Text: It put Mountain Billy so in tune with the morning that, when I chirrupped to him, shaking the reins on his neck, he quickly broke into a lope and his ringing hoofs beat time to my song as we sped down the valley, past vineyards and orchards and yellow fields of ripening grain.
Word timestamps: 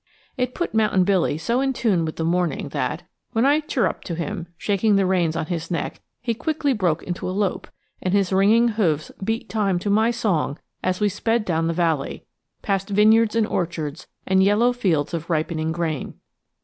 It 0.35 0.55
put 0.55 0.73
Mountain 0.73 1.03
Billy 1.03 1.37
so 1.37 1.61
in 1.61 1.73
tune 1.73 2.05
with 2.05 2.15
the 2.15 2.23
morning 2.23 2.69
that, 2.69 3.03
when 3.33 3.45
I 3.45 3.59
chirrupped 3.59 4.03
to 4.07 4.15
him, 4.15 4.47
shaking 4.57 4.95
the 4.95 5.05
reins 5.05 5.35
on 5.35 5.45
his 5.45 5.69
neck, 5.69 6.01
he 6.19 6.33
quickly 6.33 6.73
broke 6.73 7.03
into 7.03 7.29
a 7.29 7.29
lope 7.29 7.67
and 8.01 8.11
his 8.11 8.33
ringing 8.33 8.69
hoofs 8.69 9.11
beat 9.23 9.47
time 9.47 9.77
to 9.77 9.91
my 9.91 10.09
song 10.09 10.57
as 10.83 11.01
we 11.01 11.07
sped 11.07 11.45
down 11.45 11.67
the 11.67 11.73
valley, 11.73 12.25
past 12.63 12.89
vineyards 12.89 13.35
and 13.35 13.45
orchards 13.45 14.07
and 14.25 14.41
yellow 14.41 14.73
fields 14.73 15.13
of 15.13 15.29
ripening 15.29 15.71
grain. 15.71 16.15